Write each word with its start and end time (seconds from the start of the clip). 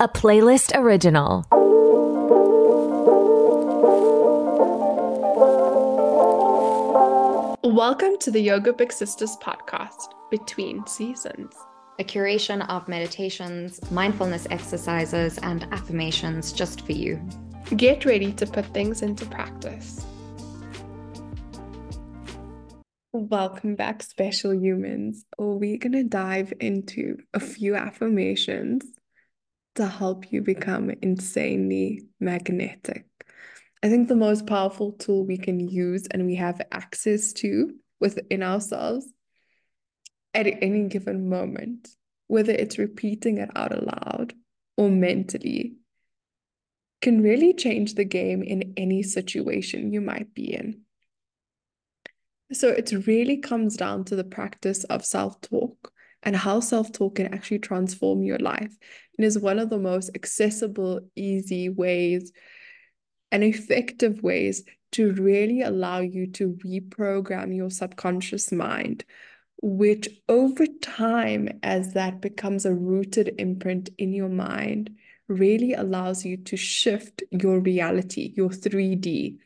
a 0.00 0.08
playlist 0.08 0.76
original. 0.76 1.46
Welcome 7.62 8.18
to 8.18 8.32
the 8.32 8.40
Yoga 8.40 8.72
Big 8.72 8.92
Sisters 8.92 9.36
podcast, 9.40 10.12
Between 10.32 10.84
Seasons, 10.88 11.54
a 12.00 12.04
curation 12.04 12.68
of 12.68 12.88
meditations, 12.88 13.78
mindfulness 13.92 14.48
exercises, 14.50 15.38
and 15.38 15.62
affirmations 15.72 16.52
just 16.52 16.84
for 16.84 16.92
you. 16.92 17.22
Get 17.76 18.04
ready 18.04 18.32
to 18.32 18.46
put 18.46 18.66
things 18.74 19.00
into 19.00 19.24
practice. 19.26 20.04
Welcome 23.12 23.76
back, 23.76 24.02
special 24.02 24.52
humans. 24.52 25.24
We're 25.38 25.78
going 25.78 25.92
to 25.92 26.02
dive 26.02 26.52
into 26.58 27.18
a 27.32 27.38
few 27.38 27.76
affirmations 27.76 28.84
to 29.74 29.86
help 29.86 30.32
you 30.32 30.40
become 30.40 30.90
insanely 31.02 32.04
magnetic. 32.20 33.06
I 33.82 33.88
think 33.88 34.08
the 34.08 34.16
most 34.16 34.46
powerful 34.46 34.92
tool 34.92 35.26
we 35.26 35.36
can 35.36 35.60
use 35.60 36.06
and 36.10 36.26
we 36.26 36.36
have 36.36 36.60
access 36.72 37.32
to 37.34 37.74
within 38.00 38.42
ourselves 38.42 39.06
at 40.32 40.46
any 40.46 40.88
given 40.88 41.28
moment, 41.28 41.88
whether 42.26 42.52
it's 42.52 42.78
repeating 42.78 43.38
it 43.38 43.50
out 43.54 43.76
aloud 43.76 44.32
or 44.76 44.90
mentally, 44.90 45.76
can 47.00 47.22
really 47.22 47.52
change 47.52 47.94
the 47.94 48.04
game 48.04 48.42
in 48.42 48.72
any 48.76 49.02
situation 49.02 49.92
you 49.92 50.00
might 50.00 50.32
be 50.34 50.54
in. 50.54 50.80
So 52.52 52.68
it 52.68 53.06
really 53.06 53.38
comes 53.38 53.76
down 53.76 54.04
to 54.04 54.16
the 54.16 54.24
practice 54.24 54.84
of 54.84 55.04
self 55.04 55.40
talk 55.40 55.92
and 56.24 56.34
how 56.34 56.60
self 56.60 56.90
talk 56.92 57.16
can 57.16 57.32
actually 57.32 57.60
transform 57.60 58.22
your 58.22 58.38
life. 58.38 58.76
It 59.18 59.24
is 59.24 59.38
one 59.38 59.58
of 59.58 59.70
the 59.70 59.78
most 59.78 60.10
accessible, 60.14 61.00
easy 61.14 61.68
ways 61.68 62.32
and 63.30 63.44
effective 63.44 64.22
ways 64.22 64.64
to 64.92 65.12
really 65.12 65.62
allow 65.62 66.00
you 66.00 66.26
to 66.28 66.56
reprogram 66.64 67.54
your 67.54 67.70
subconscious 67.70 68.52
mind, 68.52 69.04
which 69.60 70.08
over 70.28 70.66
time, 70.82 71.60
as 71.62 71.94
that 71.94 72.20
becomes 72.20 72.64
a 72.64 72.74
rooted 72.74 73.34
imprint 73.38 73.90
in 73.98 74.12
your 74.12 74.28
mind, 74.28 74.90
really 75.28 75.74
allows 75.74 76.24
you 76.24 76.36
to 76.36 76.56
shift 76.56 77.22
your 77.30 77.60
reality, 77.60 78.32
your 78.36 78.50
3D. 78.50 79.38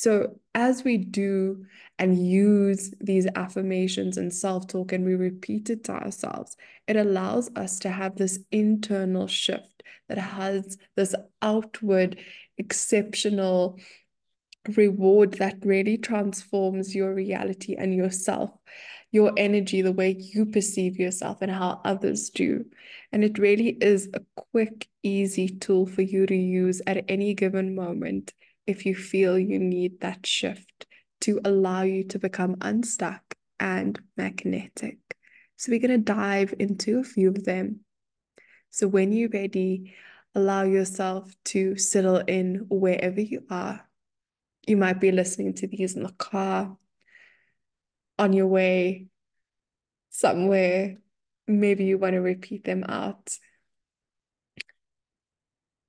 So, 0.00 0.38
as 0.54 0.84
we 0.84 0.96
do 0.96 1.66
and 1.98 2.24
use 2.24 2.94
these 3.00 3.26
affirmations 3.34 4.16
and 4.16 4.32
self 4.32 4.68
talk 4.68 4.92
and 4.92 5.04
we 5.04 5.16
repeat 5.16 5.70
it 5.70 5.82
to 5.84 5.92
ourselves, 5.92 6.56
it 6.86 6.94
allows 6.94 7.50
us 7.56 7.80
to 7.80 7.90
have 7.90 8.14
this 8.14 8.38
internal 8.52 9.26
shift 9.26 9.82
that 10.08 10.18
has 10.18 10.78
this 10.94 11.16
outward 11.42 12.20
exceptional 12.58 13.80
reward 14.76 15.34
that 15.34 15.56
really 15.66 15.98
transforms 15.98 16.94
your 16.94 17.12
reality 17.12 17.74
and 17.74 17.92
yourself, 17.92 18.50
your 19.10 19.32
energy, 19.36 19.82
the 19.82 19.90
way 19.90 20.10
you 20.16 20.46
perceive 20.46 20.96
yourself, 20.96 21.38
and 21.42 21.50
how 21.50 21.80
others 21.84 22.30
do. 22.30 22.64
And 23.10 23.24
it 23.24 23.36
really 23.36 23.70
is 23.80 24.08
a 24.14 24.20
quick, 24.52 24.86
easy 25.02 25.48
tool 25.48 25.86
for 25.86 26.02
you 26.02 26.24
to 26.24 26.36
use 26.36 26.80
at 26.86 27.04
any 27.08 27.34
given 27.34 27.74
moment 27.74 28.32
if 28.68 28.84
you 28.84 28.94
feel 28.94 29.38
you 29.38 29.58
need 29.58 30.00
that 30.00 30.26
shift 30.26 30.86
to 31.22 31.40
allow 31.44 31.82
you 31.82 32.04
to 32.04 32.18
become 32.18 32.56
unstuck 32.60 33.34
and 33.58 33.98
magnetic. 34.16 34.98
So, 35.56 35.72
we're 35.72 35.80
going 35.80 36.04
to 36.04 36.12
dive 36.12 36.54
into 36.58 37.00
a 37.00 37.04
few 37.04 37.30
of 37.30 37.44
them. 37.44 37.80
So, 38.70 38.86
when 38.86 39.10
you're 39.10 39.30
ready, 39.30 39.94
allow 40.34 40.62
yourself 40.62 41.34
to 41.46 41.76
settle 41.76 42.18
in 42.18 42.66
wherever 42.68 43.20
you 43.20 43.42
are. 43.50 43.88
You 44.66 44.76
might 44.76 45.00
be 45.00 45.10
listening 45.10 45.54
to 45.54 45.66
these 45.66 45.96
in 45.96 46.02
the 46.02 46.12
car, 46.12 46.76
on 48.18 48.32
your 48.32 48.46
way 48.48 49.06
somewhere. 50.10 50.98
Maybe 51.46 51.84
you 51.84 51.96
want 51.96 52.12
to 52.12 52.20
repeat 52.20 52.64
them 52.64 52.84
out 52.86 53.30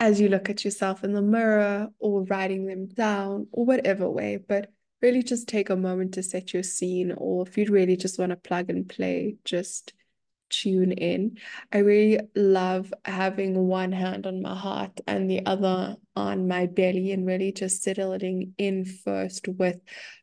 as 0.00 0.20
you 0.20 0.28
look 0.28 0.48
at 0.48 0.64
yourself 0.64 1.02
in 1.04 1.12
the 1.12 1.22
mirror 1.22 1.88
or 1.98 2.24
writing 2.24 2.66
them 2.66 2.86
down 2.86 3.48
or 3.52 3.64
whatever 3.64 4.08
way, 4.08 4.36
but 4.36 4.70
really 5.02 5.22
just 5.22 5.48
take 5.48 5.70
a 5.70 5.76
moment 5.76 6.14
to 6.14 6.22
set 6.22 6.52
your 6.52 6.62
scene. 6.62 7.12
Or 7.16 7.46
if 7.46 7.58
you 7.58 7.66
really 7.66 7.96
just 7.96 8.18
want 8.18 8.30
to 8.30 8.36
plug 8.36 8.70
and 8.70 8.88
play, 8.88 9.36
just 9.44 9.92
tune 10.50 10.92
in. 10.92 11.38
I 11.72 11.78
really 11.78 12.20
love 12.34 12.92
having 13.04 13.66
one 13.66 13.92
hand 13.92 14.26
on 14.26 14.42
my 14.42 14.54
heart 14.54 15.00
and 15.06 15.30
the 15.30 15.44
other 15.44 15.96
on 16.16 16.48
my 16.48 16.66
belly 16.66 17.12
and 17.12 17.26
really 17.26 17.52
just 17.52 17.82
settling 17.82 18.54
in 18.58 18.84
first 18.84 19.46
with 19.48 19.78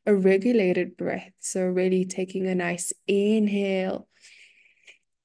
a 0.06 0.16
regulated 0.16 0.98
breath. 0.98 1.32
So, 1.40 1.62
really 1.62 2.06
taking 2.06 2.48
a 2.48 2.56
nice 2.56 2.92
inhale 3.08 4.08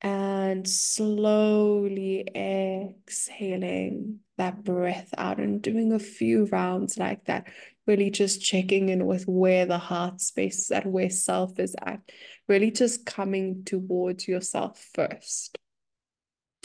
and 0.03 0.67
slowly 0.67 2.27
exhaling 2.35 4.21
that 4.39 4.65
breath 4.65 5.13
out 5.19 5.39
and 5.39 5.61
doing 5.61 5.93
a 5.93 5.99
few 5.99 6.47
rounds 6.47 6.97
like 6.97 7.25
that. 7.27 7.49
Really 7.87 8.11
just 8.11 8.43
checking 8.43 8.89
in 8.89 9.05
with 9.05 9.25
where 9.27 9.67
the 9.67 9.79
heart 9.79 10.21
space 10.21 10.61
is 10.61 10.71
at, 10.71 10.87
where 10.87 11.11
self 11.11 11.59
is 11.59 11.77
at. 11.85 12.01
Really 12.49 12.71
just 12.71 13.05
coming 13.05 13.65
towards 13.65 14.27
yourself 14.27 14.83
first. 14.95 15.59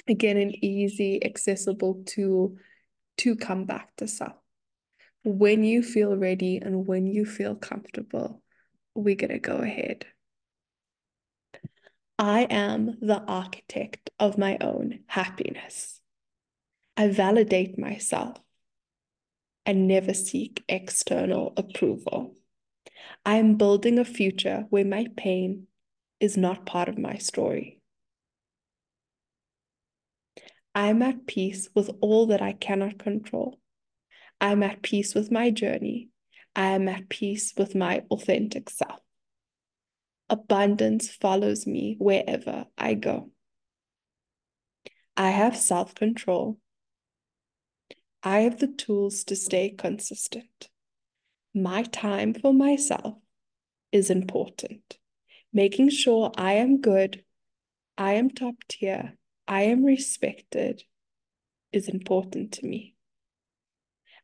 Again, 0.07 0.37
an 0.37 0.63
easy, 0.63 1.23
accessible 1.23 2.03
tool 2.05 2.55
to 3.17 3.35
come 3.35 3.65
back 3.65 3.95
to 3.97 4.07
self. 4.07 4.35
When 5.23 5.63
you 5.63 5.81
feel 5.81 6.15
ready 6.15 6.57
and 6.57 6.87
when 6.87 7.07
you 7.07 7.25
feel 7.25 7.55
comfortable, 7.55 8.41
we're 8.93 9.15
going 9.15 9.31
to 9.31 9.39
go 9.39 9.57
ahead. 9.57 10.05
I 12.17 12.43
am 12.43 12.97
the 13.01 13.21
architect 13.27 14.09
of 14.19 14.37
my 14.37 14.57
own 14.61 14.99
happiness. 15.07 15.99
I 16.95 17.09
validate 17.09 17.77
myself 17.77 18.37
and 19.65 19.87
never 19.87 20.13
seek 20.13 20.63
external 20.69 21.53
approval. 21.57 22.35
I 23.25 23.35
am 23.35 23.55
building 23.55 23.99
a 23.99 24.05
future 24.05 24.65
where 24.69 24.85
my 24.85 25.07
pain 25.17 25.67
is 26.21 26.37
not 26.37 26.65
part 26.65 26.87
of 26.87 26.97
my 26.97 27.17
story. 27.17 27.81
I 30.73 30.87
am 30.87 31.01
at 31.01 31.25
peace 31.25 31.69
with 31.75 31.89
all 31.99 32.27
that 32.27 32.41
I 32.41 32.53
cannot 32.53 32.97
control. 32.97 33.59
I 34.39 34.51
am 34.51 34.63
at 34.63 34.81
peace 34.81 35.15
with 35.15 35.31
my 35.31 35.49
journey. 35.49 36.09
I 36.55 36.67
am 36.67 36.87
at 36.87 37.09
peace 37.09 37.53
with 37.57 37.75
my 37.75 38.03
authentic 38.09 38.69
self. 38.69 38.99
Abundance 40.29 41.09
follows 41.09 41.67
me 41.67 41.95
wherever 41.99 42.65
I 42.77 42.93
go. 42.95 43.31
I 45.15 45.29
have 45.29 45.55
self 45.55 45.95
control 45.95 46.59
I 48.25 48.39
have 48.39 48.57
the 48.57 48.67
tools 48.67 49.23
to 49.25 49.35
stay 49.35 49.69
consistent. 49.69 50.69
My 51.53 51.83
time 51.83 52.33
for 52.33 52.55
myself 52.55 53.19
is 53.91 54.09
important. 54.09 54.97
Making 55.53 55.89
sure 55.91 56.31
I 56.35 56.53
am 56.53 56.81
good, 56.81 57.23
I 57.99 58.13
am 58.13 58.31
top 58.31 58.55
tier, 58.67 59.15
I 59.47 59.61
am 59.65 59.85
respected 59.85 60.81
is 61.71 61.87
important 61.87 62.53
to 62.53 62.65
me. 62.65 62.95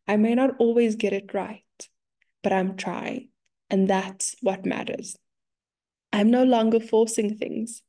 I 0.07 0.17
may 0.17 0.33
not 0.33 0.55
always 0.57 0.95
get 0.95 1.13
it 1.13 1.31
right, 1.35 1.61
but 2.41 2.51
I'm 2.51 2.75
trying, 2.75 3.29
and 3.69 3.87
that's 3.87 4.35
what 4.41 4.65
matters. 4.65 5.15
I'm 6.13 6.29
no 6.29 6.43
longer 6.43 6.79
forcing 6.79 7.37
things 7.37 7.83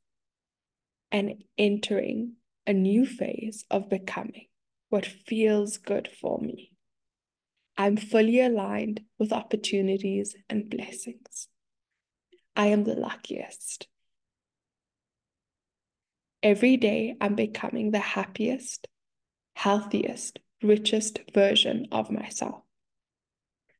and 1.11 1.43
entering 1.57 2.33
a 2.65 2.73
new 2.73 3.05
phase 3.05 3.65
of 3.69 3.89
becoming 3.89 4.47
what 4.89 5.05
feels 5.05 5.77
good 5.77 6.07
for 6.07 6.39
me. 6.39 6.71
I'm 7.77 7.97
fully 7.97 8.39
aligned 8.39 9.01
with 9.17 9.33
opportunities 9.33 10.35
and 10.49 10.69
blessings. 10.69 11.47
I 12.55 12.67
am 12.67 12.83
the 12.83 12.93
luckiest. 12.93 13.87
Every 16.43 16.77
day, 16.77 17.15
I'm 17.19 17.35
becoming 17.35 17.91
the 17.91 17.99
happiest, 17.99 18.87
healthiest, 19.55 20.39
richest 20.61 21.19
version 21.33 21.87
of 21.91 22.11
myself. 22.11 22.61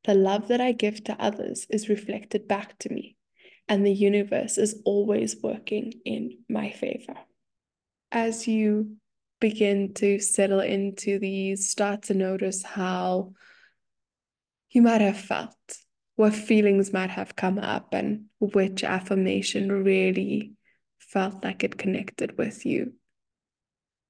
The 0.05 0.15
love 0.15 0.47
that 0.47 0.59
I 0.59 0.71
give 0.71 1.03
to 1.05 1.21
others 1.21 1.67
is 1.69 1.89
reflected 1.89 2.47
back 2.47 2.77
to 2.79 2.89
me, 2.89 3.15
and 3.67 3.85
the 3.85 3.93
universe 3.93 4.57
is 4.57 4.81
always 4.85 5.35
working 5.41 5.93
in 6.05 6.39
my 6.49 6.71
favor. 6.71 7.15
As 8.11 8.47
you 8.47 8.97
begin 9.39 9.93
to 9.95 10.19
settle 10.19 10.59
into 10.59 11.19
these, 11.19 11.69
start 11.69 12.03
to 12.03 12.13
notice 12.13 12.63
how 12.63 13.33
you 14.69 14.81
might 14.81 15.01
have 15.01 15.17
felt, 15.17 15.55
what 16.15 16.33
feelings 16.33 16.93
might 16.93 17.09
have 17.09 17.35
come 17.35 17.59
up, 17.59 17.93
and 17.93 18.25
which 18.39 18.83
affirmation 18.83 19.71
really 19.71 20.53
felt 20.99 21.43
like 21.43 21.63
it 21.63 21.77
connected 21.77 22.37
with 22.37 22.65
you. 22.65 22.93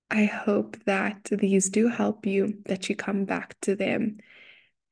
I 0.10 0.26
hope 0.26 0.78
that 0.86 1.24
these 1.32 1.70
do 1.70 1.88
help 1.88 2.26
you, 2.26 2.60
that 2.66 2.90
you 2.90 2.96
come 2.96 3.26
back 3.26 3.56
to 3.62 3.76
them 3.76 4.18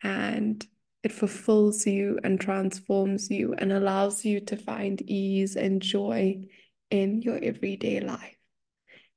and 0.02 0.66
it 1.04 1.12
fulfills 1.12 1.86
you 1.88 2.20
and 2.24 2.40
transforms 2.40 3.30
you 3.30 3.54
and 3.58 3.72
allows 3.72 4.24
you 4.24 4.40
to 4.42 4.56
find 4.56 5.02
ease 5.02 5.56
and 5.56 5.82
joy 5.82 6.42
in 6.90 7.22
your 7.22 7.40
everyday 7.42 8.00
life. 8.00 8.36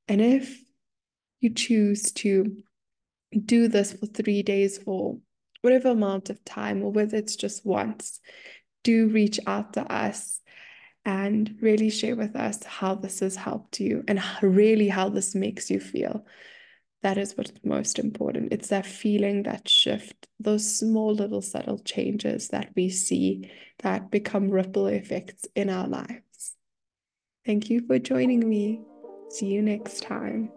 And 0.08 0.20
if 0.20 0.60
you 1.40 1.50
choose 1.50 2.12
to 2.12 2.56
do 3.44 3.69
this 3.69 3.92
for 3.92 4.06
three 4.06 4.42
days 4.42 4.78
for 4.78 5.19
whatever 5.60 5.90
amount 5.90 6.31
of 6.31 6.44
time, 6.44 6.82
or 6.82 6.92
whether 6.92 7.16
it's 7.16 7.36
just 7.36 7.64
once, 7.64 8.20
do 8.82 9.08
reach 9.08 9.40
out 9.46 9.72
to 9.75 9.92
us 9.92 10.40
and 11.06 11.56
really 11.60 11.90
share 11.90 12.16
with 12.16 12.37
us 12.37 12.62
how 12.64 12.94
this 12.94 13.20
has 13.20 13.37
helped 13.37 13.80
you 13.80 14.04
and 14.08 14.22
really 14.42 14.88
how 14.88 15.08
this 15.08 15.34
makes 15.34 15.70
you 15.70 15.80
feel. 15.80 16.25
That 17.04 17.18
is 17.18 17.36
what's 17.36 17.52
most 17.62 17.98
important. 17.98 18.50
It's 18.50 18.68
that 18.68 18.86
feeling, 18.86 19.42
that 19.42 19.68
shift, 19.68 20.26
those 20.40 20.78
small 20.78 21.12
little 21.12 21.42
subtle 21.42 21.78
changes 21.80 22.48
that 22.48 22.70
we 22.74 22.88
see 22.88 23.50
that 23.82 24.10
become 24.10 24.48
ripple 24.48 24.86
effects 24.86 25.46
in 25.54 25.68
our 25.68 25.86
lives. 25.86 26.56
Thank 27.44 27.68
you 27.68 27.86
for 27.86 27.98
joining 27.98 28.48
me. 28.48 28.80
See 29.28 29.48
you 29.48 29.60
next 29.60 30.00
time. 30.00 30.50